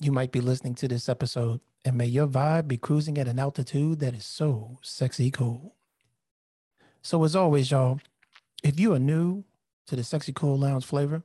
[0.00, 1.60] you might be listening to this episode.
[1.84, 5.74] And may your vibe be cruising at an altitude that is so sexy cool.
[7.02, 8.00] So, as always, y'all,
[8.62, 9.44] if you are new
[9.86, 11.22] to the Sexy Cool Lounge flavor,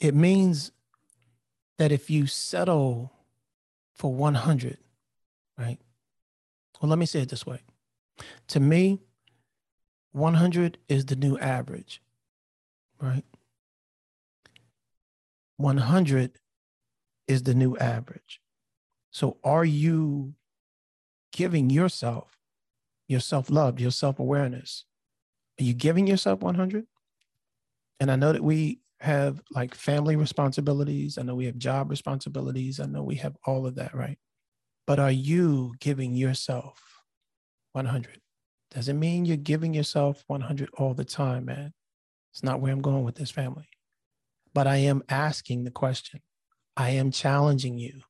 [0.00, 0.72] It means
[1.78, 3.12] that if you settle
[3.94, 4.78] for 100,
[5.58, 5.78] right?
[6.80, 7.60] Well, let me say it this way.
[8.48, 9.00] To me,
[10.12, 12.02] 100 is the new average,
[13.00, 13.24] right?
[15.58, 16.32] 100
[17.28, 18.40] is the new average.
[19.10, 20.34] So are you
[21.32, 22.35] giving yourself
[23.08, 24.84] your self love, your self awareness?
[25.60, 26.86] Are you giving yourself 100?
[28.00, 31.18] And I know that we have like family responsibilities.
[31.18, 32.80] I know we have job responsibilities.
[32.80, 34.18] I know we have all of that, right?
[34.86, 37.02] But are you giving yourself
[37.72, 38.20] 100?
[38.70, 41.72] Doesn't mean you're giving yourself 100 all the time, man.
[42.32, 43.68] It's not where I'm going with this family.
[44.54, 46.20] But I am asking the question.
[46.76, 48.02] I am challenging you.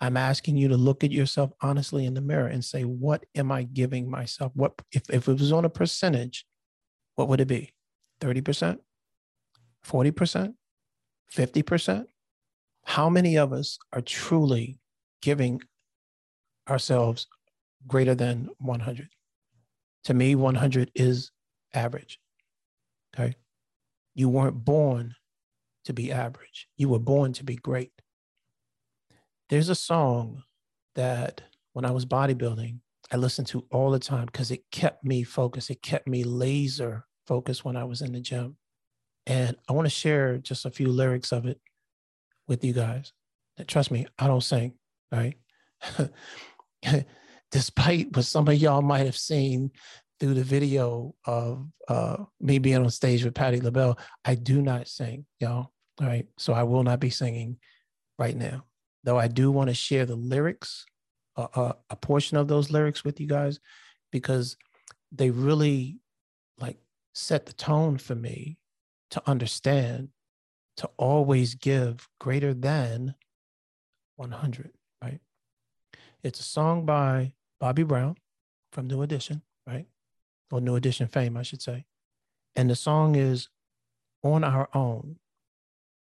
[0.00, 3.52] I'm asking you to look at yourself honestly in the mirror and say, what am
[3.52, 4.52] I giving myself?
[4.54, 6.46] What if, if it was on a percentage,
[7.16, 7.74] what would it be?
[8.20, 8.78] 30%?
[9.86, 10.54] 40%,
[11.34, 12.06] 50%?
[12.84, 14.78] How many of us are truly
[15.20, 15.60] giving
[16.68, 17.26] ourselves
[17.86, 19.08] greater than 100?
[20.04, 21.30] To me, 100 is
[21.74, 22.18] average.
[23.14, 23.34] Okay.
[24.14, 25.14] You weren't born
[25.84, 27.92] to be average, you were born to be great.
[29.50, 30.44] There's a song
[30.94, 32.78] that when I was bodybuilding,
[33.10, 35.70] I listened to all the time because it kept me focused.
[35.70, 38.56] It kept me laser focused when I was in the gym.
[39.26, 41.60] And I want to share just a few lyrics of it
[42.46, 43.12] with you guys.
[43.58, 44.74] And trust me, I don't sing,
[45.10, 45.36] right?
[47.50, 49.72] Despite what some of y'all might have seen
[50.20, 54.86] through the video of uh, me being on stage with Patti LaBelle, I do not
[54.86, 55.72] sing, y'all.
[56.00, 56.26] All right.
[56.38, 57.56] So I will not be singing
[58.16, 58.64] right now,
[59.04, 60.84] though I do want to share the lyrics,
[61.36, 63.60] uh, uh, a portion of those lyrics with you guys,
[64.12, 64.56] because
[65.12, 65.98] they really
[66.58, 66.78] like
[67.14, 68.58] set the tone for me
[69.10, 70.08] to understand
[70.76, 73.14] to always give greater than
[74.16, 74.72] 100,
[75.02, 75.20] right?
[76.22, 78.16] It's a song by Bobby Brown
[78.72, 79.86] from New Edition, right?
[80.50, 81.84] Or New Edition fame, I should say.
[82.56, 83.48] And the song is
[84.22, 85.16] On Our Own.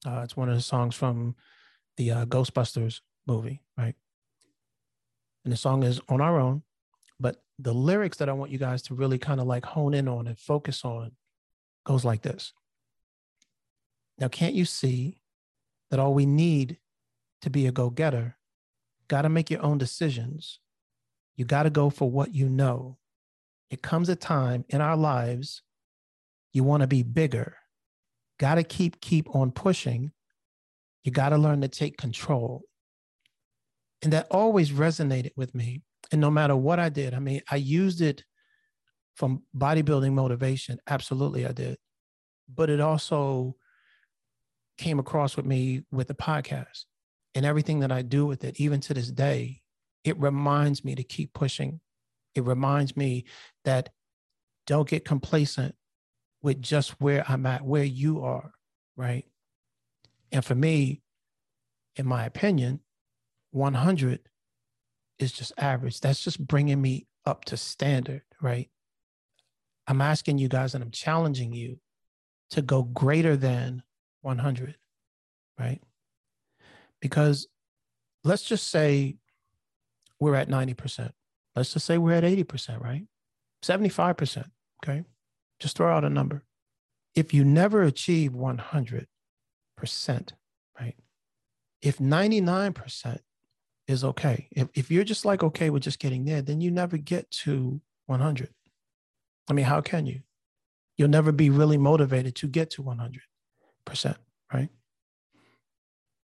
[0.07, 1.35] Uh, it's one of the songs from
[1.99, 3.95] the uh, Ghostbusters movie, right?
[5.45, 6.63] And the song is On Our Own.
[7.21, 10.09] But the lyrics that I want you guys to really kind of like hone in
[10.09, 11.13] on and focus on
[11.85, 12.55] goes like this
[14.19, 15.21] now, can't you see
[15.91, 16.79] that all we need
[17.43, 18.37] to be a go getter,
[19.07, 20.59] got to make your own decisions?
[21.37, 22.99] You got to go for what you know.
[23.71, 25.63] It comes a time in our lives
[26.53, 27.57] you want to be bigger.
[28.41, 30.13] Got to keep keep on pushing.
[31.05, 32.63] You got to learn to take control.
[34.03, 35.83] And that always resonated with me.
[36.13, 38.25] And no matter what I did, I mean, I used it
[39.15, 40.79] from bodybuilding motivation.
[40.87, 41.77] Absolutely, I did.
[42.53, 43.57] But it also
[44.79, 46.85] came across with me with the podcast
[47.35, 49.61] and everything that I do with it, even to this day,
[50.05, 51.81] it reminds me to keep pushing.
[52.35, 53.25] It reminds me
[53.65, 53.91] that
[54.67, 55.75] don't get complacent
[56.43, 58.53] with just where I'm at, where you are,
[58.97, 59.25] right?
[60.33, 61.03] And for me,
[61.97, 62.81] in my opinion,
[63.53, 64.21] 100
[65.19, 66.01] is just average.
[66.01, 68.71] That's just bringing me up to standard, right?
[69.87, 71.79] I'm asking you guys and I'm challenging you
[72.51, 73.83] to go greater than
[74.23, 74.77] 100,
[75.59, 75.83] right?
[77.01, 77.47] Because
[78.25, 79.17] let's just say
[80.21, 81.11] we're at 90%.
[81.57, 83.05] Let's just say we're at 80%, right?
[83.63, 84.45] 75%,
[84.85, 85.05] okay?
[85.59, 86.45] Just throw out a number.
[87.15, 89.07] If you never achieve 100%,
[90.79, 90.97] right?
[91.83, 93.19] If 99%
[93.87, 96.97] is okay, if, if you're just like okay with just getting there, then you never
[96.97, 98.51] get to 100.
[99.49, 100.21] I mean, how can you?
[100.97, 104.17] You'll never be really motivated to get to 100%,
[104.53, 104.69] right?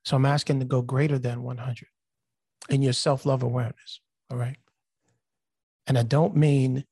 [0.03, 1.88] So I'm asking to go greater than 100
[2.69, 4.01] in your self love awareness.
[4.29, 4.57] All right.
[5.88, 6.85] And I don't mean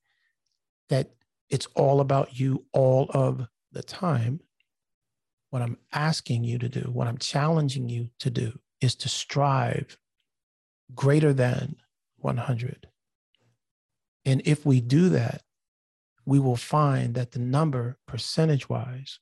[0.90, 1.12] that
[1.50, 4.42] it's all about you all of the time.
[5.52, 9.98] What I'm asking you to do, what I'm challenging you to do is to strive
[10.96, 11.76] greater than
[12.18, 12.88] 100.
[14.26, 15.44] And if we do that,
[16.26, 19.20] we will find that the number, percentage wise,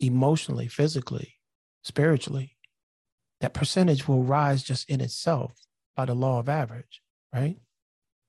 [0.00, 1.34] emotionally, physically,
[1.82, 2.56] spiritually,
[3.40, 5.54] that percentage will rise just in itself
[5.96, 7.00] by the law of average,
[7.32, 7.58] right?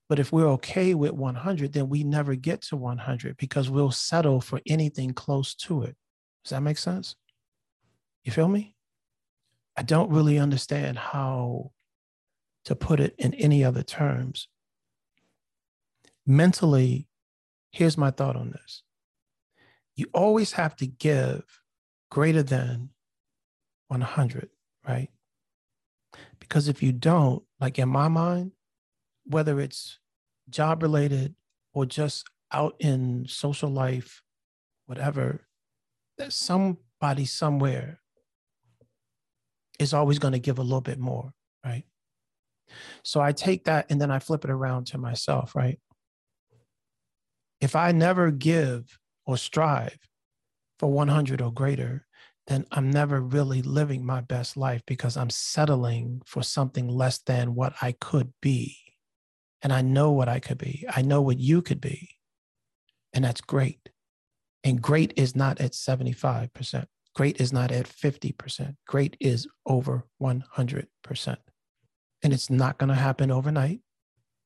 [0.08, 4.40] But if we're okay with 100, then we never get to 100 because we'll settle
[4.40, 5.96] for anything close to it.
[6.44, 7.16] Does that make sense?
[8.24, 8.76] You feel me?
[9.76, 11.72] I don't really understand how
[12.64, 14.48] to put it in any other terms.
[16.26, 17.08] Mentally,
[17.70, 18.82] here's my thought on this
[19.94, 21.42] you always have to give
[22.10, 22.90] greater than
[23.88, 24.48] 100
[24.86, 25.10] right?
[26.38, 28.52] Because if you don't, like in my mind,
[29.24, 29.98] whether it's
[30.50, 31.34] job related
[31.72, 34.22] or just out in social life,
[34.86, 35.46] whatever,
[36.18, 38.00] that somebody somewhere
[39.82, 41.32] is always going to give a little bit more,
[41.64, 41.84] right?
[43.02, 45.78] So I take that and then I flip it around to myself, right?
[47.60, 49.98] If I never give or strive
[50.78, 52.06] for 100 or greater,
[52.48, 57.54] then I'm never really living my best life because I'm settling for something less than
[57.54, 58.76] what I could be.
[59.62, 60.84] And I know what I could be.
[60.90, 62.08] I know what you could be.
[63.12, 63.90] And that's great.
[64.64, 66.86] And great is not at 75%.
[67.14, 68.76] Great is not at 50%.
[68.86, 71.36] Great is over 100%.
[72.22, 73.80] And it's not going to happen overnight.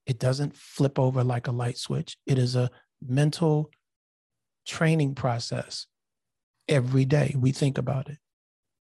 [0.06, 2.16] It doesn't flip over like a light switch.
[2.26, 2.70] It is a
[3.00, 3.70] mental
[4.66, 5.86] training process
[6.68, 7.34] every day.
[7.36, 8.18] We think about it.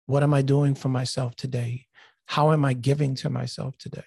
[0.06, 1.86] What am I doing for myself today?
[2.26, 4.02] How am I giving to myself today?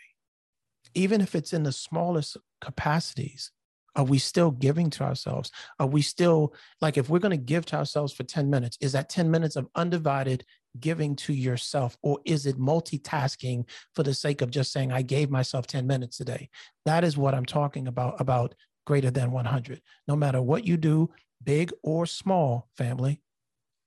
[0.95, 3.51] Even if it's in the smallest capacities,
[3.97, 5.51] are we still giving to ourselves?
[5.79, 8.91] Are we still like, if we're going to give to ourselves for 10 minutes, is
[8.91, 10.45] that 10 minutes of undivided
[10.79, 11.97] giving to yourself?
[12.03, 13.65] Or is it multitasking
[13.95, 16.49] for the sake of just saying, I gave myself 10 minutes today?
[16.85, 18.53] That is what I'm talking about, about
[18.85, 19.81] greater than 100.
[20.07, 21.09] No matter what you do,
[21.43, 23.21] big or small, family,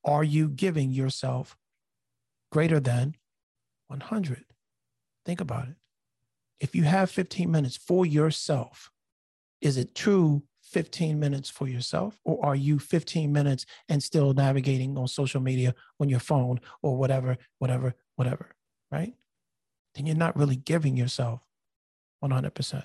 [0.04, 1.56] are you giving yourself
[2.50, 3.14] greater than
[3.86, 4.44] 100?
[5.24, 5.76] Think about it.
[6.58, 8.89] If you have 15 minutes for yourself,
[9.60, 14.96] is it true 15 minutes for yourself or are you 15 minutes and still navigating
[14.96, 18.50] on social media on your phone or whatever whatever whatever
[18.92, 19.14] right
[19.94, 21.40] then you're not really giving yourself
[22.22, 22.84] 100%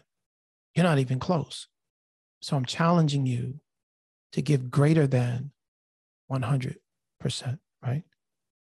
[0.74, 1.68] you're not even close
[2.42, 3.60] so i'm challenging you
[4.32, 5.52] to give greater than
[6.28, 6.78] 100
[7.26, 8.04] percent, right?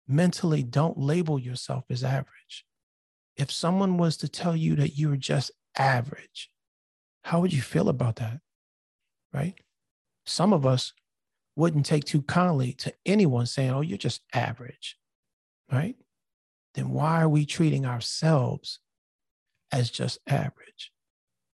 [0.07, 2.65] Mentally, don't label yourself as average.
[3.35, 6.49] If someone was to tell you that you're just average,
[7.27, 8.39] how would you feel about that?
[9.33, 9.55] Right?
[10.25, 10.93] Some of us
[11.57, 14.97] wouldn't take too kindly to anyone saying, oh, you're just average,
[15.69, 15.97] right?
[16.75, 18.79] Then why are we treating ourselves
[19.73, 20.93] as just average?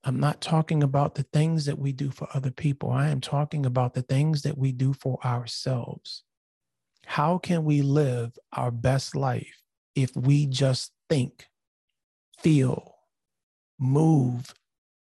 [0.05, 2.89] I'm not talking about the things that we do for other people.
[2.89, 6.23] I am talking about the things that we do for ourselves.
[7.05, 9.61] How can we live our best life
[9.95, 11.47] if we just think,
[12.39, 12.95] feel,
[13.77, 14.53] move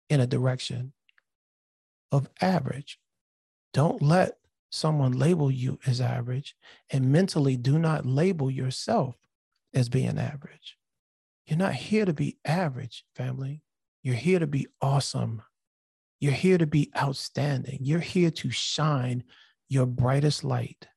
[0.09, 0.93] in a direction
[2.13, 2.99] of average?
[3.73, 4.39] Don't let
[4.71, 6.57] someone label you as average
[6.91, 9.17] and mentally do not label yourself
[9.75, 10.77] as being average.
[11.47, 13.63] You're not here to be average, family.
[14.03, 15.43] You're here to be awesome.
[16.21, 17.79] You're here to be outstanding.
[17.83, 19.25] You're here to shine
[19.69, 20.89] your brightest light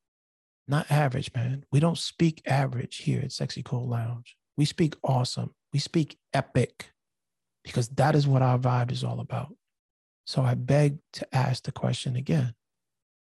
[0.70, 1.66] not average, man.
[1.72, 4.38] We don't speak average here at Sexy Cool Lounge.
[4.56, 5.56] We speak awesome.
[5.74, 6.92] We speak epic
[7.70, 9.56] because that is what our vibe is all about.
[10.26, 12.56] So I beg to ask the question again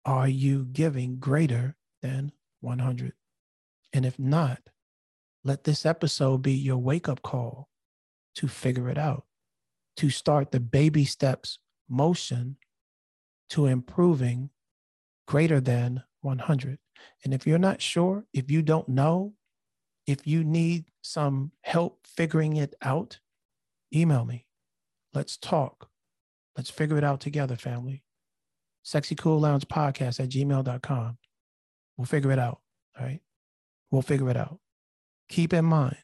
[0.06, 3.12] Are you giving greater than 100?
[3.92, 4.60] And if not,
[5.44, 7.68] let this episode be your wake up call
[8.36, 9.24] to figure it out,
[9.98, 12.56] to start the baby steps motion
[13.50, 14.50] to improving
[15.26, 16.78] greater than 100.
[17.22, 19.34] And if you're not sure, if you don't know,
[20.06, 23.18] if you need some help figuring it out,
[23.94, 24.46] email me.
[25.14, 25.88] Let's talk.
[26.56, 28.02] Let's figure it out together, family.
[28.82, 31.18] Sexy Cool Lounge Podcast at gmail.com.
[31.96, 32.60] We'll figure it out.
[32.98, 33.20] All right.
[33.90, 34.58] We'll figure it out.
[35.28, 35.98] Keep in mind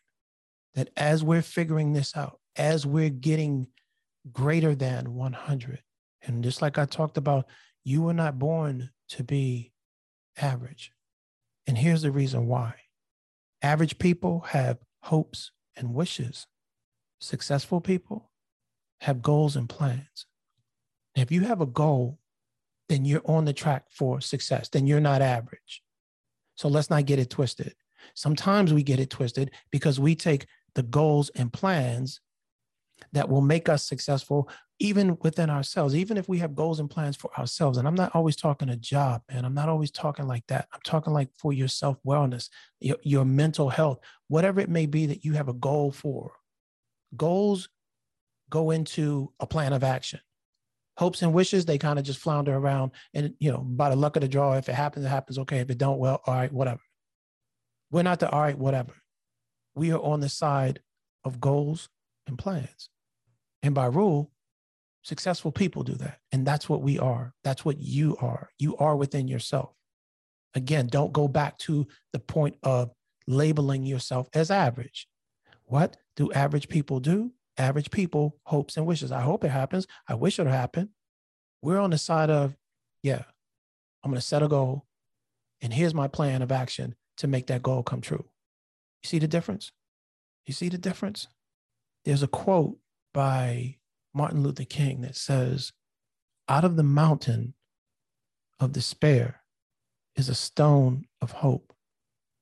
[0.75, 3.69] that as we're figuring this out, as we're getting
[4.33, 5.83] greater than 100,
[6.23, 7.47] and just like I talked about,
[7.85, 9.73] you were not born to be
[10.37, 10.93] average.
[11.67, 12.75] And here's the reason why
[13.63, 16.47] average people have hopes and wishes,
[17.25, 18.31] successful people
[19.01, 20.27] have goals and plans.
[21.15, 22.19] If you have a goal,
[22.89, 25.83] then you're on the track for success, then you're not average.
[26.57, 27.75] So let's not get it twisted.
[28.15, 32.21] Sometimes we get it twisted because we take the goals and plans
[33.13, 34.49] that will make us successful
[34.81, 38.15] even within ourselves even if we have goals and plans for ourselves and i'm not
[38.15, 41.53] always talking a job and i'm not always talking like that i'm talking like for
[41.53, 42.49] your self wellness
[42.81, 46.33] your, your mental health whatever it may be that you have a goal for
[47.17, 47.69] goals
[48.51, 50.21] go into a plan of action
[50.97, 54.17] hopes and wishes they kind of just flounder around and you know by the luck
[54.17, 56.53] of the draw if it happens it happens okay if it don't well all right
[56.53, 56.81] whatever
[57.91, 58.93] we're not the all right whatever
[59.75, 60.81] we are on the side
[61.25, 61.89] of goals
[62.27, 62.91] and plans
[63.65, 64.31] and by rule,
[65.05, 66.19] successful people do that.
[66.33, 67.33] And that's what we are.
[67.45, 68.51] That's what you are.
[68.59, 69.73] You are within yourself.
[70.55, 72.93] Again, don't go back to the point of
[73.27, 75.09] labeling yourself as average.
[75.65, 77.33] What do average people do?
[77.57, 79.13] Average people hopes and wishes.
[79.13, 79.87] I hope it happens.
[80.09, 80.91] I wish it'll happen.
[81.63, 82.57] We're on the side of,
[83.03, 83.23] yeah,
[84.03, 84.87] I'm going to set a goal
[85.65, 88.27] and here's my plan of action to make that goal come true.
[89.03, 89.73] You see the difference?
[90.45, 91.27] You see the difference?
[92.05, 92.77] There's a quote
[93.15, 93.79] by
[94.13, 95.73] Martin Luther King that says,
[96.51, 97.55] Out of the mountain
[98.61, 99.41] of despair
[100.17, 101.73] is a stone of hope,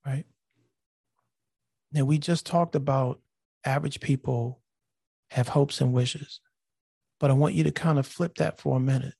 [0.04, 0.26] right?
[1.92, 3.20] Now, we just talked about
[3.64, 4.60] average people
[5.30, 6.40] have hopes and wishes,
[7.20, 9.14] but I want you to kind of flip that for a minute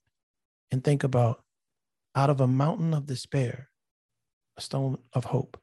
[0.71, 1.43] and think about
[2.15, 3.69] out of a mountain of despair,
[4.57, 5.59] a stone of hope.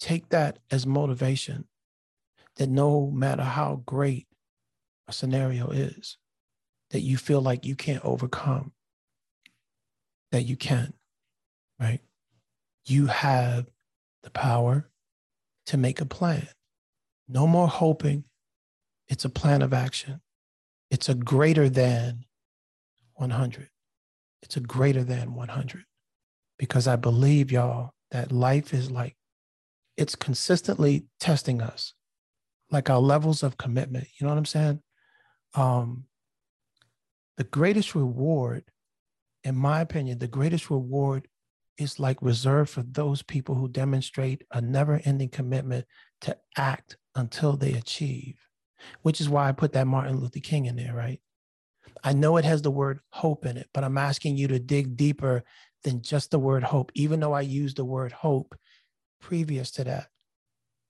[0.00, 1.66] Take that as motivation
[2.56, 4.26] that no matter how great
[5.06, 6.18] a scenario is
[6.90, 8.72] that you feel like you can't overcome,
[10.32, 10.92] that you can,
[11.80, 12.00] right?
[12.86, 13.66] You have
[14.22, 14.90] the power
[15.66, 16.48] to make a plan.
[17.28, 18.24] No more hoping.
[19.08, 20.20] It's a plan of action.
[20.90, 22.24] It's a greater than
[23.14, 23.68] 100.
[24.42, 25.84] It's a greater than 100.
[26.58, 29.16] Because I believe, y'all, that life is like,
[29.96, 31.94] it's consistently testing us,
[32.70, 34.06] like our levels of commitment.
[34.18, 34.80] You know what I'm saying?
[35.54, 36.04] um,
[37.36, 38.64] the greatest reward,
[39.44, 41.28] in my opinion, the greatest reward
[41.78, 45.86] is like reserved for those people who demonstrate a never ending commitment
[46.22, 48.38] to act until they achieve,
[49.02, 51.20] which is why I put that Martin Luther King in there, right?
[52.04, 54.96] I know it has the word hope in it, but I'm asking you to dig
[54.96, 55.44] deeper
[55.84, 58.54] than just the word hope, even though I used the word hope
[59.20, 60.08] previous to that.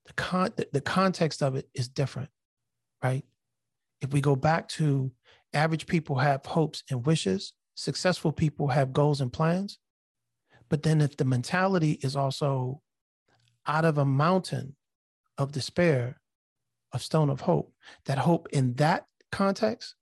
[0.05, 2.29] The, con- the context of it is different,
[3.03, 3.23] right?
[4.01, 5.11] if we go back to
[5.53, 9.79] average people have hopes and wishes, successful people have goals and plans.
[10.69, 12.81] But then if the mentality is also
[13.67, 14.75] out of a mountain
[15.39, 16.19] of despair,
[16.91, 17.73] of stone of hope,
[18.05, 19.95] that hope in that context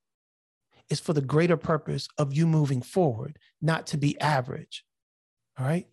[0.89, 4.83] is for the greater purpose of you moving forward, not to be average.
[5.57, 5.87] All right.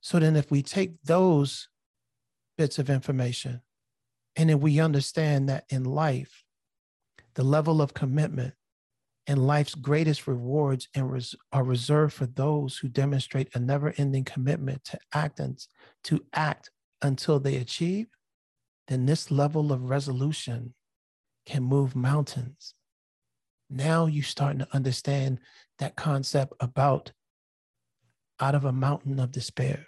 [0.00, 1.68] So then if we take those
[2.56, 3.60] bits of information
[4.36, 6.42] and then we understand that in life,
[7.34, 8.54] the level of commitment
[9.26, 14.98] and life's greatest rewards and are reserved for those who demonstrate a never-ending commitment to
[15.12, 15.64] act and
[16.04, 16.70] to act
[17.02, 18.06] until they achieve
[18.88, 20.74] then this level of resolution
[21.46, 22.74] can move mountains
[23.70, 25.38] now you're starting to understand
[25.78, 27.12] that concept about
[28.40, 29.86] out of a mountain of despair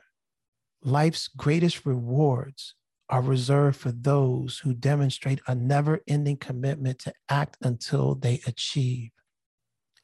[0.82, 2.74] life's greatest rewards
[3.08, 9.10] are reserved for those who demonstrate a never ending commitment to act until they achieve.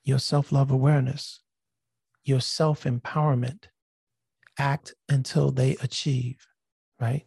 [0.04, 1.40] Your self love awareness,
[2.24, 3.64] your self empowerment,
[4.58, 6.46] act until they achieve,
[7.00, 7.26] right?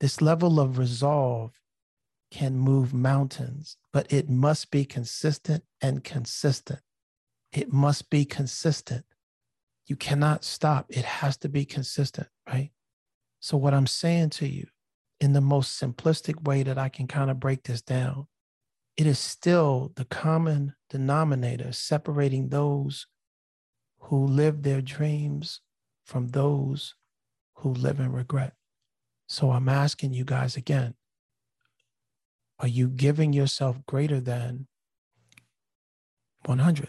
[0.00, 1.52] This level of resolve
[2.30, 6.80] can move mountains, but it must be consistent and consistent.
[7.52, 9.04] It must be consistent.
[9.86, 10.86] You cannot stop.
[10.90, 12.70] It has to be consistent, right?
[13.40, 14.66] So, what I'm saying to you
[15.20, 18.26] in the most simplistic way that I can kind of break this down,
[18.96, 23.06] it is still the common denominator separating those
[24.00, 25.60] who live their dreams
[26.04, 26.94] from those
[27.56, 28.54] who live in regret.
[29.26, 30.94] So I'm asking you guys again
[32.58, 34.66] are you giving yourself greater than
[36.46, 36.88] 100?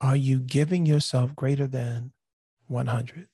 [0.00, 2.12] Are you giving yourself greater than
[2.68, 3.28] 100?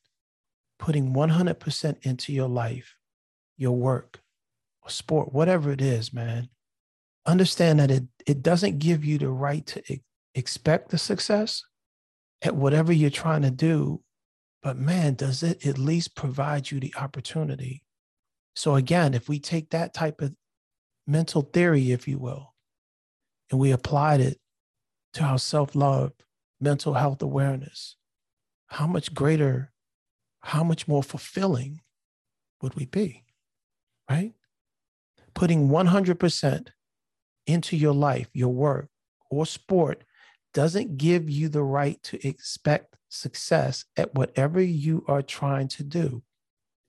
[0.79, 2.97] Putting 100% into your life,
[3.57, 4.21] your work,
[4.83, 6.49] or sport, whatever it is, man.
[7.25, 10.01] Understand that it, it doesn't give you the right to
[10.35, 11.63] expect the success
[12.43, 14.03] at whatever you're trying to do,
[14.61, 17.84] but man, does it at least provide you the opportunity?
[18.55, 20.35] So, again, if we take that type of
[21.07, 22.55] mental theory, if you will,
[23.51, 24.39] and we applied it
[25.15, 26.13] to our self love,
[26.61, 27.97] mental health awareness,
[28.69, 29.73] how much greater,
[30.41, 31.81] how much more fulfilling
[32.63, 33.25] would we be?
[34.09, 34.33] Right?
[35.35, 36.69] Putting 100%
[37.47, 38.89] into your life, your work,
[39.31, 40.05] or sport
[40.53, 46.23] doesn't give you the right to expect success at whatever you are trying to do.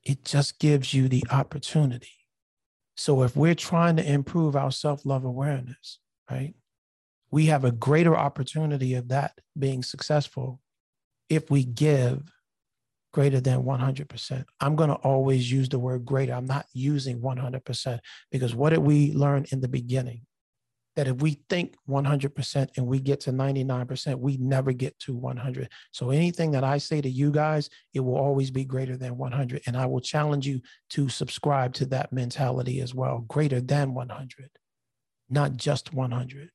[0.06, 2.10] It just gives you the opportunity.
[2.96, 6.54] So if we're trying to improve our self love awareness, right,
[7.32, 10.62] we have a greater opportunity of that being successful
[11.30, 12.32] if we give
[13.12, 14.46] greater than 100%.
[14.60, 16.34] I'm going to always use the word greater.
[16.34, 20.22] I'm not using 100% because what did we learn in the beginning?
[20.96, 25.70] That if we think 100% and we get to 99%, we never get to 100.
[25.92, 29.64] So anything that I say to you guys, it will always be greater than 100.
[29.68, 30.62] And I will challenge you
[30.92, 34.50] to subscribe to that mentality as well, greater than 100,
[35.30, 36.50] not just 100.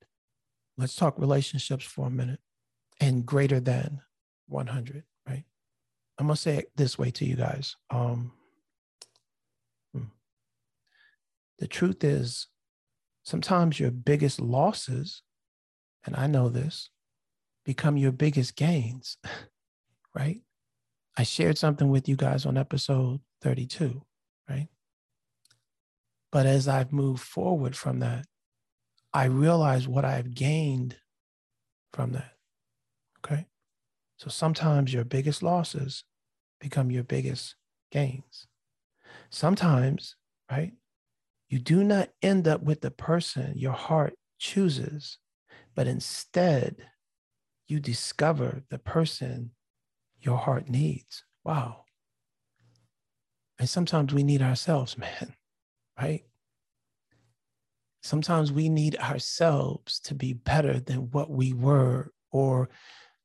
[0.78, 2.40] Let's talk relationships for a minute
[2.98, 4.00] and greater than
[4.48, 5.44] 100, right?
[6.18, 7.76] I'm going to say it this way to you guys.
[7.90, 8.32] Um,
[9.94, 10.04] hmm.
[11.58, 12.46] the truth is,
[13.22, 15.22] sometimes your biggest losses,
[16.04, 16.90] and I know this,
[17.64, 19.18] become your biggest gains,
[20.14, 20.40] right?
[21.16, 24.02] I shared something with you guys on episode 32,
[24.48, 24.68] right?
[26.32, 28.26] But as I've moved forward from that,
[29.12, 30.96] I realize what I've gained
[31.92, 32.32] from that.
[33.18, 33.46] Okay.
[34.16, 36.04] So sometimes your biggest losses
[36.60, 37.56] become your biggest
[37.90, 38.46] gains.
[39.30, 40.16] Sometimes,
[40.50, 40.72] right?
[41.50, 45.18] You do not end up with the person your heart chooses,
[45.74, 46.76] but instead
[47.66, 49.50] you discover the person
[50.20, 51.24] your heart needs.
[51.44, 51.84] Wow.
[53.58, 55.34] And sometimes we need ourselves, man,
[56.00, 56.22] right?
[58.02, 62.70] Sometimes we need ourselves to be better than what we were or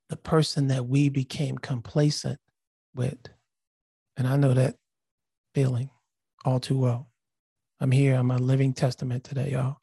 [0.09, 2.39] the person that we became complacent
[2.95, 3.19] with.
[4.17, 4.75] And I know that
[5.53, 5.91] feeling
[6.43, 7.07] all too well.
[7.79, 8.15] I'm here.
[8.15, 9.77] I'm a living testament today, y'all.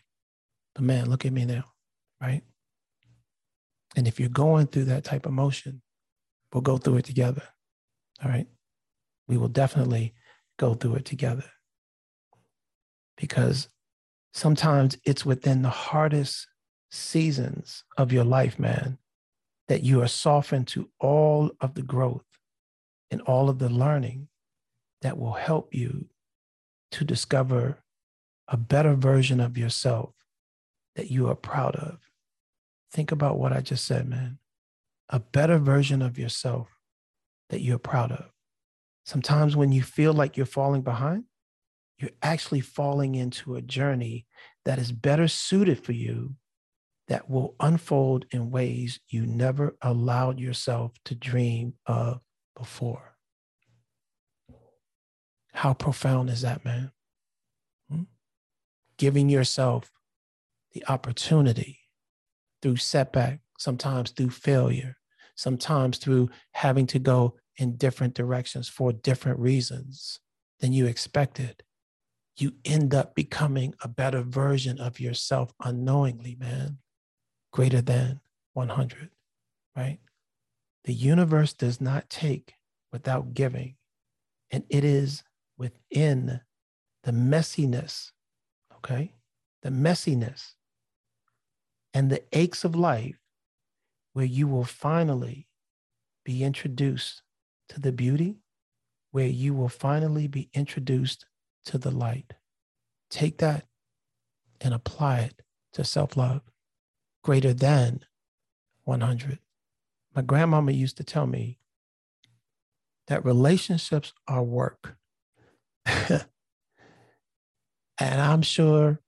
[0.74, 1.64] But man, look at me now,
[2.20, 2.42] right?
[3.96, 5.82] And if you're going through that type of motion,
[6.52, 7.42] we'll go through it together.
[8.24, 8.46] All right.
[9.28, 10.14] We will definitely
[10.58, 11.44] go through it together.
[13.16, 13.68] Because
[14.32, 16.46] sometimes it's within the hardest
[16.90, 18.98] seasons of your life, man,
[19.68, 22.24] that you are softened to all of the growth
[23.10, 24.28] and all of the learning
[25.02, 26.06] that will help you
[26.92, 27.78] to discover
[28.48, 30.14] a better version of yourself
[30.96, 31.98] that you are proud of.
[32.92, 34.38] Think about what I just said, man.
[35.08, 36.68] A better version of yourself
[37.48, 38.30] that you're proud of.
[39.04, 41.24] Sometimes when you feel like you're falling behind,
[41.98, 44.26] you're actually falling into a journey
[44.64, 46.34] that is better suited for you
[47.08, 52.20] that will unfold in ways you never allowed yourself to dream of
[52.56, 53.11] before.
[55.52, 56.92] How profound is that, man?
[57.90, 58.02] Hmm?
[59.02, 59.90] giving yourself
[60.74, 61.80] the opportunity
[62.60, 64.96] through setback, sometimes through failure,
[65.34, 70.20] sometimes through having to go in different directions for different reasons
[70.60, 71.64] than you expected,
[72.36, 76.78] you end up becoming a better version of yourself unknowingly, man,
[77.52, 78.20] greater than
[78.52, 79.10] 100,
[79.76, 79.98] right?
[80.84, 82.54] The universe does not take
[82.92, 83.74] without giving,
[84.52, 85.24] and it is
[85.62, 86.40] within
[87.04, 88.10] the messiness
[88.84, 89.12] okay?
[89.62, 90.54] The messiness
[91.94, 93.18] and the aches of life
[94.12, 95.46] where you will finally
[96.24, 97.22] be introduced
[97.68, 98.38] to the beauty
[99.12, 101.26] where you will finally be introduced
[101.66, 102.34] to the light.
[103.10, 103.66] Take that
[104.60, 105.42] and apply it
[105.74, 106.42] to self love
[107.22, 108.04] greater than
[108.84, 109.38] 100.
[110.14, 111.58] My grandmama used to tell me
[113.06, 114.96] that relationships are work.
[115.86, 116.22] and
[117.98, 119.00] I'm sure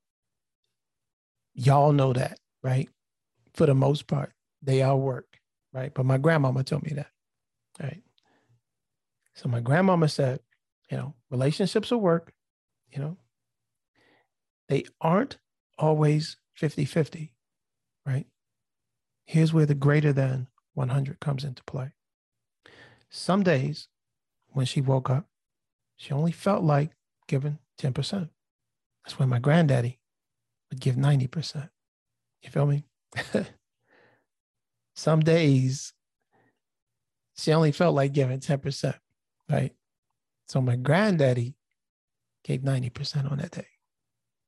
[1.55, 2.89] y'all know that, right?
[3.55, 4.33] For the most part,
[4.63, 5.27] they all work,
[5.73, 5.93] right?
[5.95, 7.11] But my grandmama told me that,
[7.81, 8.03] right?
[9.35, 10.41] So my grandmama said,
[10.91, 12.33] you know, relationships are work,
[12.93, 13.17] you know,
[14.69, 15.39] they aren't
[15.79, 17.33] always 50 50,
[18.07, 18.27] right?
[19.27, 21.93] Here's where the greater than 100 comes into play.
[23.11, 23.89] Some days
[24.49, 25.27] when she woke up,
[25.97, 26.91] she only felt like
[27.29, 28.29] giving 10%.
[29.05, 30.01] That's when my granddaddy
[30.71, 31.69] would give 90%.
[32.43, 32.85] You feel me?
[34.95, 35.93] Some days
[37.37, 38.95] she only felt like giving 10%,
[39.51, 39.73] right?
[40.49, 41.57] So my granddaddy
[42.45, 43.67] gave 90% on that day.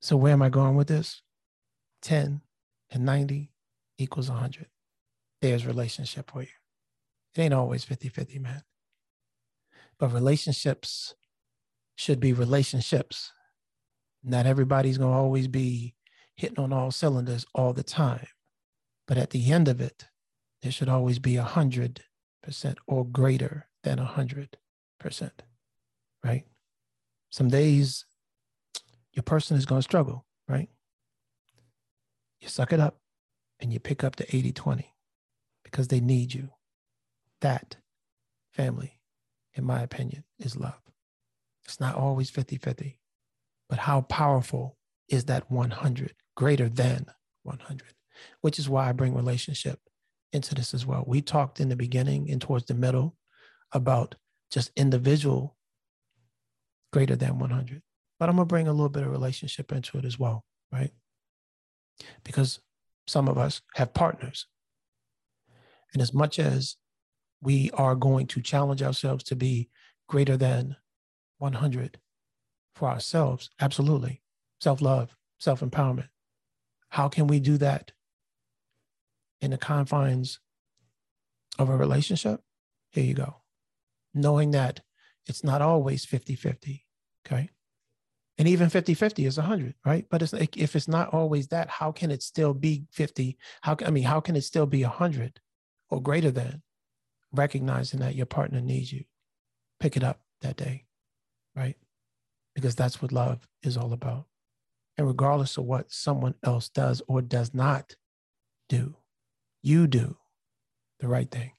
[0.00, 1.22] So where am I going with this?
[2.02, 2.42] 10
[2.90, 3.50] and 90
[3.98, 4.66] equals 100.
[5.40, 6.48] There's relationship for you.
[7.34, 8.62] It ain't always 50 50, man.
[9.98, 11.14] But relationships
[11.96, 13.32] should be relationships.
[14.22, 15.94] Not everybody's going to always be
[16.34, 18.26] hitting on all cylinders all the time.
[19.06, 20.06] But at the end of it,
[20.62, 22.00] there should always be 100%
[22.86, 24.50] or greater than 100%,
[26.24, 26.44] right?
[27.30, 28.04] Some days
[29.12, 30.68] your person is going to struggle, right?
[32.40, 32.98] You suck it up
[33.60, 34.94] and you pick up the 80 20
[35.64, 36.50] because they need you.
[37.40, 37.76] That
[38.52, 39.00] family,
[39.54, 40.85] in my opinion, is love.
[41.66, 42.98] It's not always 50 50,
[43.68, 44.76] but how powerful
[45.08, 47.06] is that 100, greater than
[47.42, 47.82] 100,
[48.40, 49.80] which is why I bring relationship
[50.32, 51.04] into this as well.
[51.06, 53.16] We talked in the beginning and towards the middle
[53.72, 54.14] about
[54.50, 55.56] just individual
[56.92, 57.82] greater than 100,
[58.18, 60.92] but I'm going to bring a little bit of relationship into it as well, right?
[62.24, 62.60] Because
[63.06, 64.46] some of us have partners.
[65.92, 66.76] And as much as
[67.40, 69.68] we are going to challenge ourselves to be
[70.08, 70.76] greater than
[71.38, 71.98] 100
[72.74, 74.22] for ourselves, absolutely.
[74.60, 76.08] Self love, self empowerment.
[76.90, 77.92] How can we do that
[79.40, 80.40] in the confines
[81.58, 82.40] of a relationship?
[82.90, 83.36] Here you go.
[84.14, 84.80] Knowing that
[85.26, 86.86] it's not always 50 50.
[87.26, 87.50] Okay
[88.38, 91.68] and even 50 50 is 100 right but it's like if it's not always that
[91.68, 95.40] how can it still be 50 how i mean how can it still be 100
[95.90, 96.62] or greater than
[97.32, 99.04] recognizing that your partner needs you
[99.80, 100.85] pick it up that day
[101.56, 101.76] right
[102.54, 104.26] because that's what love is all about
[104.98, 107.96] and regardless of what someone else does or does not
[108.68, 108.96] do
[109.62, 110.16] you do
[111.00, 111.52] the right thing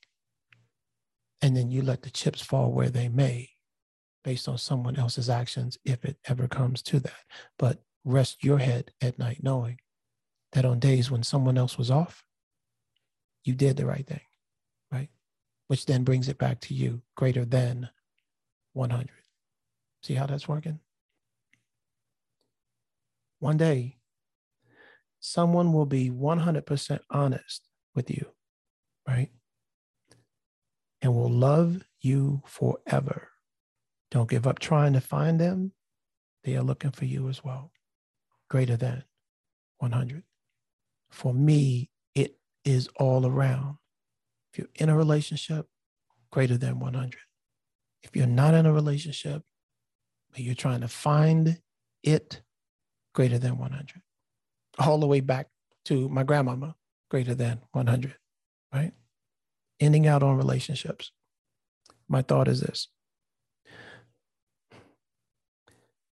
[1.42, 3.50] and then you let the chips fall where they may
[4.28, 7.24] based on someone else's actions if it ever comes to that.
[7.58, 9.80] But rest your head at night knowing
[10.52, 12.26] that on days when someone else was off,
[13.46, 14.20] you did the right thing,
[14.92, 15.08] right?
[15.68, 17.90] Which then brings it back to you greater than
[18.74, 19.08] 100.
[20.08, 20.80] See how that's working?
[23.40, 23.98] One day,
[25.20, 28.26] someone will be 100% honest with you,
[29.08, 29.30] right?
[31.02, 33.30] And will love you forever
[34.12, 35.74] don't give up trying to find them.
[36.44, 37.72] They are looking for you as well.
[38.50, 39.04] Greater than
[39.80, 40.24] 100.
[41.10, 43.78] For me, it is all around.
[44.52, 45.68] If you're in a relationship,
[46.32, 47.16] greater than 100.
[48.04, 49.44] If you're not in a relationship,
[50.38, 51.60] but you're trying to find
[52.04, 52.42] it,
[53.16, 54.04] greater than 100.
[54.78, 55.48] All the way back
[55.86, 56.76] to my grandmama,
[57.10, 58.16] greater than 100,
[58.72, 58.92] right?
[59.80, 61.12] Ending out on relationships.
[62.08, 62.88] My thought is this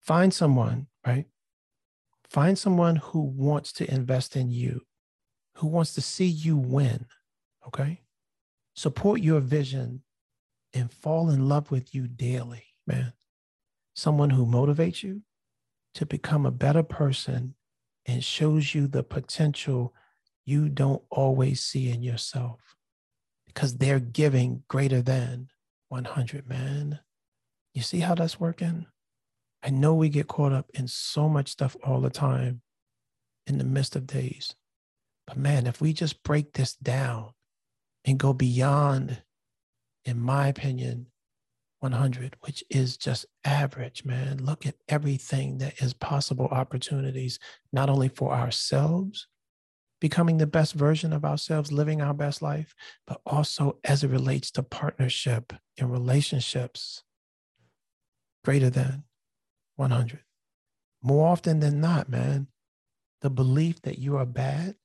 [0.02, 1.26] Find someone, right?
[2.28, 4.80] Find someone who wants to invest in you,
[5.58, 7.06] who wants to see you win.
[7.68, 8.00] Okay.
[8.74, 10.02] Support your vision
[10.74, 13.12] and fall in love with you daily, man.
[13.96, 15.22] Someone who motivates you
[15.94, 17.54] to become a better person
[18.04, 19.94] and shows you the potential
[20.44, 22.76] you don't always see in yourself
[23.46, 25.48] because they're giving greater than
[25.88, 27.00] 100, man.
[27.72, 28.86] You see how that's working?
[29.62, 32.60] I know we get caught up in so much stuff all the time
[33.46, 34.54] in the midst of days.
[35.26, 37.30] But man, if we just break this down
[38.04, 39.22] and go beyond,
[40.04, 41.06] in my opinion,
[41.92, 47.38] 100, which is just average, man, look at everything that is possible opportunities,
[47.72, 49.28] not only for ourselves,
[50.00, 52.74] becoming the best version of ourselves, living our best life,
[53.06, 57.02] but also as it relates to partnership and relationships
[58.44, 59.04] greater than
[59.76, 60.20] 100.
[61.02, 62.48] More often than not, man,
[63.22, 64.76] the belief that you are bad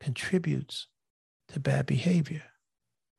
[0.00, 0.86] contributes
[1.48, 2.42] to bad behavior.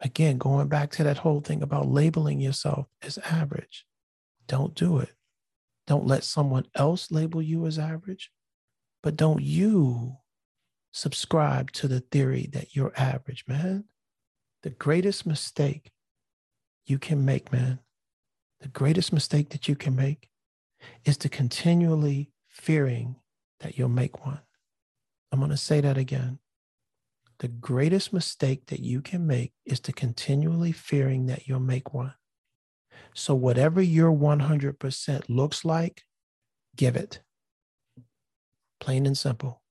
[0.02, 3.86] Again, going back to that whole thing about labeling yourself as average.
[4.48, 5.14] Don't do it.
[5.88, 8.32] Don't let someone else label you as average,
[9.04, 10.18] but don't you
[10.92, 13.86] subscribe to the theory that you're average, man.
[14.64, 15.92] The greatest mistake
[16.86, 17.80] you can make, man,
[18.62, 20.30] the greatest mistake that you can make
[21.06, 23.16] is to continually fearing
[23.60, 24.42] that you'll make one.
[25.32, 26.40] I'm going to say that again.
[27.40, 32.14] The greatest mistake that you can make is to continually fearing that you'll make one.
[33.14, 36.04] So, whatever your 100% looks like,
[36.76, 37.22] give it.
[38.80, 39.62] Plain and simple.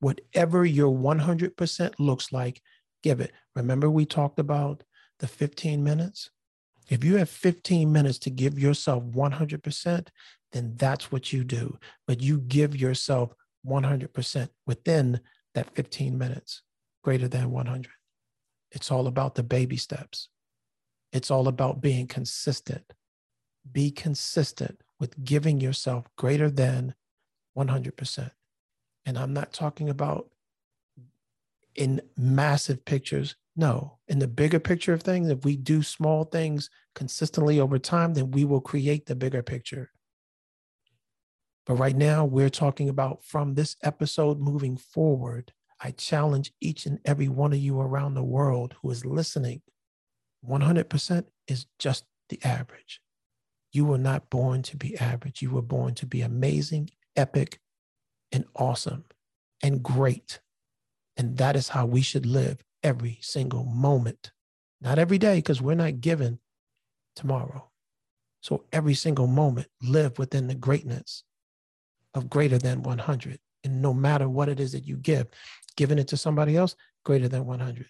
[0.00, 2.60] Whatever your 100% looks like,
[3.02, 3.32] give it.
[3.56, 4.84] Remember, we talked about
[5.18, 6.30] the 15 minutes?
[6.88, 10.08] If you have 15 minutes to give yourself 100%,
[10.52, 11.78] then that's what you do.
[12.06, 13.34] But you give yourself
[13.66, 15.20] 100% within
[15.54, 16.62] that 15 minutes,
[17.02, 17.90] greater than 100.
[18.70, 20.28] It's all about the baby steps.
[21.12, 22.92] It's all about being consistent.
[23.70, 26.94] Be consistent with giving yourself greater than
[27.56, 28.30] 100%.
[29.06, 30.28] And I'm not talking about
[31.74, 33.36] in massive pictures.
[33.56, 38.14] No, in the bigger picture of things, if we do small things consistently over time,
[38.14, 39.90] then we will create the bigger picture.
[41.66, 45.52] But right now, we're talking about from this episode moving forward.
[45.80, 49.62] I challenge each and every one of you around the world who is listening
[50.46, 53.00] 100% is just the average.
[53.72, 55.42] You were not born to be average.
[55.42, 57.60] You were born to be amazing, epic,
[58.32, 59.04] and awesome
[59.62, 60.40] and great.
[61.16, 64.32] And that is how we should live every single moment.
[64.80, 66.38] Not every day, because we're not given
[67.16, 67.70] tomorrow.
[68.40, 71.24] So every single moment, live within the greatness
[72.14, 73.40] of greater than 100.
[73.68, 75.26] And no matter what it is that you give,
[75.76, 77.86] giving it to somebody else, greater than 100.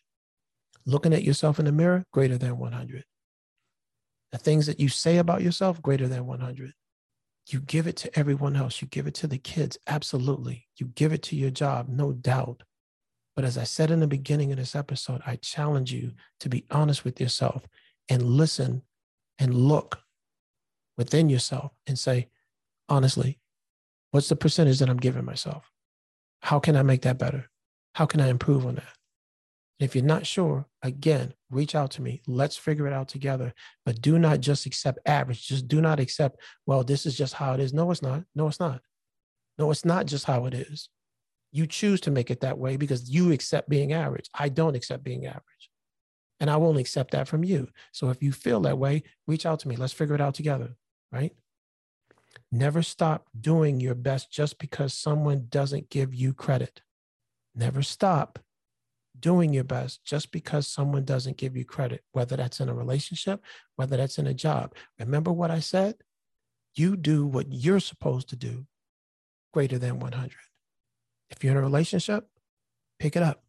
[0.86, 3.04] Looking at yourself in the mirror, greater than 100.
[4.32, 6.72] The things that you say about yourself, greater than 100.
[7.46, 8.82] You give it to everyone else.
[8.82, 10.66] You give it to the kids, absolutely.
[10.76, 12.62] You give it to your job, no doubt.
[13.36, 16.66] But as I said in the beginning of this episode, I challenge you to be
[16.70, 17.62] honest with yourself
[18.08, 18.82] and listen
[19.38, 20.00] and look
[20.96, 22.28] within yourself and say,
[22.88, 23.38] honestly,
[24.10, 25.70] what's the percentage that I'm giving myself?
[26.42, 27.48] How can I make that better?
[27.94, 28.94] How can I improve on that?
[29.80, 32.20] If you're not sure, again, reach out to me.
[32.26, 33.54] Let's figure it out together.
[33.84, 35.46] But do not just accept average.
[35.46, 37.72] Just do not accept, well, this is just how it is.
[37.72, 38.24] No, it's not.
[38.34, 38.80] No, it's not.
[39.56, 40.88] No, it's not just how it is.
[41.52, 44.28] You choose to make it that way because you accept being average.
[44.34, 45.70] I don't accept being average.
[46.40, 47.68] And I won't accept that from you.
[47.92, 49.76] So if you feel that way, reach out to me.
[49.76, 50.76] Let's figure it out together,
[51.10, 51.32] right?
[52.50, 56.80] Never stop doing your best just because someone doesn't give you credit.
[57.54, 58.38] Never stop
[59.18, 63.42] doing your best just because someone doesn't give you credit, whether that's in a relationship,
[63.76, 64.74] whether that's in a job.
[64.98, 65.96] Remember what I said?
[66.74, 68.66] You do what you're supposed to do
[69.52, 70.32] greater than 100.
[71.30, 72.28] If you're in a relationship,
[72.98, 73.42] pick it up.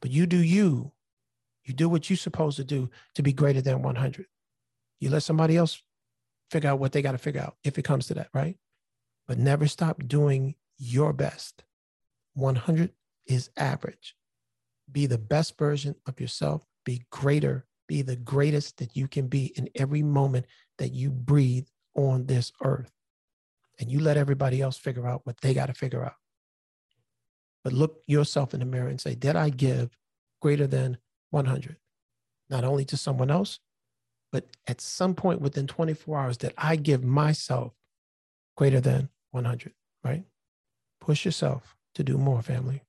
[0.00, 0.92] But you do you.
[1.64, 4.26] You do what you're supposed to do to be greater than 100.
[5.00, 5.82] You let somebody else
[6.50, 8.56] figure out what they got to figure out if it comes to that, right?
[9.26, 11.64] But never stop doing your best.
[12.34, 12.92] 100
[13.26, 14.14] is average.
[14.90, 16.62] Be the best version of yourself.
[16.84, 17.66] Be greater.
[17.86, 20.46] Be the greatest that you can be in every moment
[20.78, 22.92] that you breathe on this earth.
[23.80, 26.14] And you let everybody else figure out what they got to figure out.
[27.64, 29.96] But look yourself in the mirror and say, Did I give
[30.40, 30.98] greater than
[31.30, 31.76] 100?
[32.50, 33.60] Not only to someone else,
[34.32, 37.72] but at some point within 24 hours, that I give myself
[38.56, 39.72] greater than 100?
[40.04, 40.24] Right?
[41.00, 42.82] Push yourself to do more, family.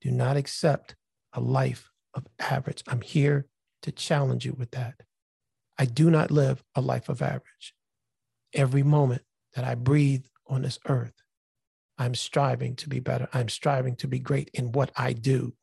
[0.00, 0.94] Do not accept
[1.32, 2.82] a life of average.
[2.86, 3.46] I'm here
[3.82, 4.94] to challenge you with that.
[5.78, 7.74] I do not live a life of average.
[8.54, 9.22] Every moment
[9.54, 11.12] that I breathe on this earth,
[11.98, 13.28] I'm striving to be better.
[13.32, 15.54] I'm striving to be great in what I do.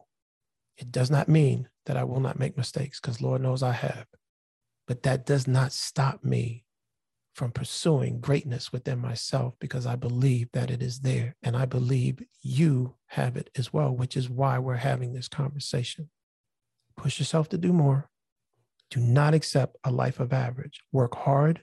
[0.78, 4.08] It does not mean that I will not make mistakes, because Lord knows I have.
[4.88, 6.66] But that does not stop me
[7.34, 11.36] from pursuing greatness within myself because I believe that it is there.
[11.42, 16.10] And I believe you have it as well, which is why we're having this conversation.
[16.96, 18.10] Push yourself to do more.
[18.92, 20.82] Do not accept a life of average.
[20.92, 21.62] Work hard,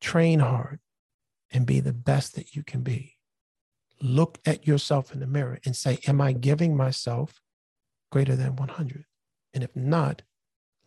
[0.00, 0.80] train hard,
[1.52, 3.14] and be the best that you can be.
[4.00, 7.40] Look at yourself in the mirror and say, Am I giving myself
[8.10, 9.04] greater than 100?
[9.54, 10.22] And if not,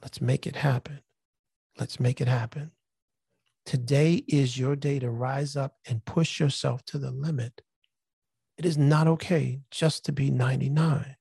[0.01, 0.99] let's make it happen.
[1.79, 2.71] Let's make it happen.
[3.65, 7.61] Today is your day to rise up and push yourself to the limit.
[8.57, 11.15] It is not okay just to be 99.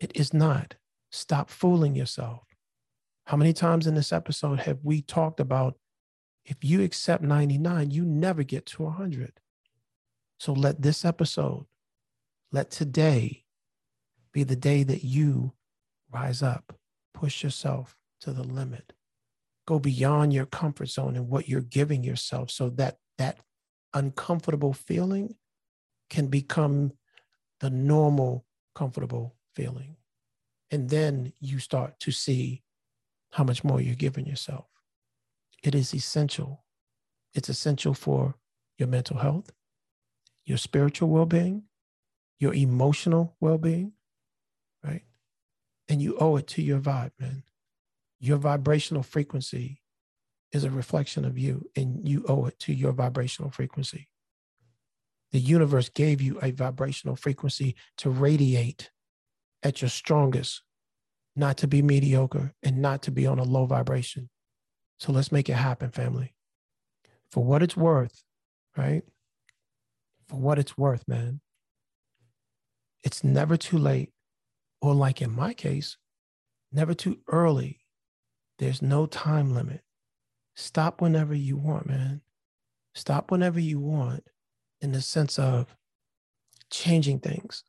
[0.00, 0.74] It is not.
[1.10, 2.42] Stop fooling yourself.
[3.26, 5.78] How many times in this episode have we talked about
[6.44, 9.40] if you accept 99, you never get to 100?
[10.38, 11.66] So let this episode,
[12.50, 13.44] let today
[14.32, 15.52] be the day that you
[16.10, 16.76] rise up,
[17.14, 18.92] push yourself to the limit,
[19.66, 23.38] go beyond your comfort zone and what you're giving yourself so that that
[23.94, 25.36] uncomfortable feeling
[26.10, 26.92] can become
[27.60, 28.44] the normal,
[28.74, 29.96] comfortable feeling.
[30.70, 32.62] And then you start to see
[33.30, 34.66] how much more you're giving yourself.
[35.62, 36.64] It is essential.
[37.34, 38.36] It's essential for
[38.78, 39.52] your mental health,
[40.44, 41.64] your spiritual well being,
[42.40, 43.92] your emotional well being,
[44.82, 45.02] right?
[45.88, 47.44] And you owe it to your vibe, man.
[48.22, 49.82] Your vibrational frequency
[50.52, 54.06] is a reflection of you, and you owe it to your vibrational frequency.
[55.32, 58.92] The universe gave you a vibrational frequency to radiate
[59.64, 60.62] at your strongest,
[61.34, 64.30] not to be mediocre and not to be on a low vibration.
[64.98, 66.32] So let's make it happen, family.
[67.32, 68.22] For what it's worth,
[68.76, 69.02] right?
[70.28, 71.40] For what it's worth, man.
[73.02, 74.10] It's never too late,
[74.80, 75.96] or like in my case,
[76.70, 77.80] never too early.
[78.58, 79.82] There's no time limit.
[80.54, 82.20] Stop whenever you want, man.
[82.94, 84.24] Stop whenever you want
[84.80, 85.76] in the sense of
[86.70, 87.64] changing things.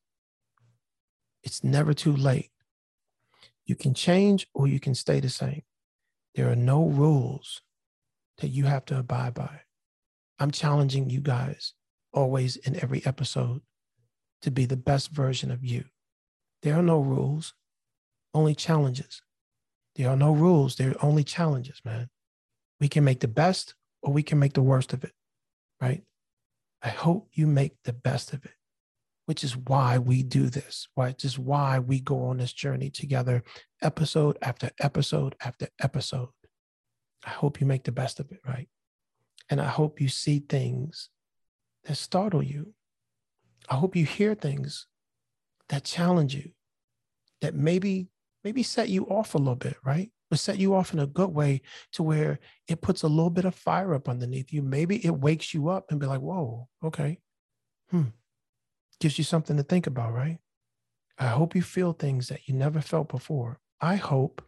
[1.43, 2.51] It's never too late.
[3.65, 5.63] You can change or you can stay the same.
[6.35, 7.61] There are no rules
[8.39, 9.61] that you have to abide by.
[10.39, 11.73] I'm challenging you guys
[12.11, 13.61] always in every episode
[14.41, 15.85] to be the best version of you.
[16.61, 17.53] There are no rules,
[18.33, 19.21] only challenges.
[19.95, 22.09] There are no rules, there are only challenges, man.
[22.79, 25.13] We can make the best or we can make the worst of it,
[25.79, 26.03] right?
[26.81, 28.55] I hope you make the best of it,
[29.25, 33.43] which is why we do this, which is why we go on this journey together,
[33.81, 36.29] episode after episode after episode.
[37.25, 38.67] I hope you make the best of it, right?
[39.49, 41.09] And I hope you see things
[41.85, 42.73] that startle you.
[43.69, 44.87] I hope you hear things
[45.69, 46.51] that challenge you,
[47.41, 48.09] that maybe
[48.43, 50.11] maybe set you off a little bit, right?
[50.33, 53.45] but set you off in a good way to where it puts a little bit
[53.45, 54.63] of fire up underneath you.
[54.63, 57.19] Maybe it wakes you up and be like, whoa, okay.
[57.91, 58.05] Hmm.
[58.99, 60.39] Gives you something to think about, right?
[61.19, 63.59] I hope you feel things that you never felt before.
[63.79, 64.41] I hope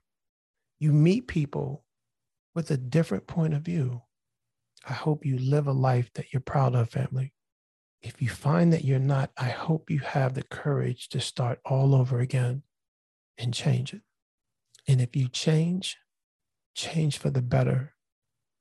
[0.79, 1.85] you meet people
[2.55, 4.01] with a different point of view.
[4.89, 7.31] I hope you live a life that you're proud of, family.
[8.01, 11.93] If you find that you're not, I hope you have the courage to start all
[11.93, 12.63] over again
[13.37, 14.01] and change it.
[14.87, 15.97] And if you change,
[16.75, 17.93] change for the better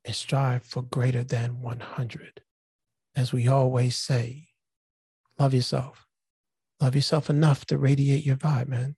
[0.05, 2.41] and strive for greater than 100.
[3.17, 4.49] As we always say,
[5.39, 6.07] love yourself.
[6.81, 8.97] Love yourself enough to radiate your vibe, man.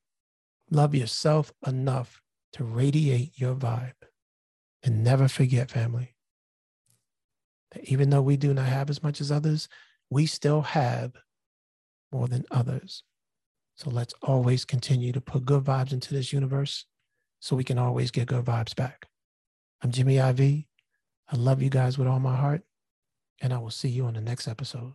[0.71, 2.21] Love yourself enough
[2.53, 3.93] to radiate your vibe.
[4.83, 6.15] And never forget, family,
[7.73, 9.69] that even though we do not have as much as others,
[10.11, 11.13] we still have
[12.13, 13.03] more than others.
[13.77, 16.87] So let's always continue to put good vibes into this universe
[17.41, 19.07] so we can always get good vibes back.
[19.83, 20.41] I'm Jimmy IV.
[20.41, 22.63] I love you guys with all my heart,
[23.43, 24.95] and I will see you on the next episode.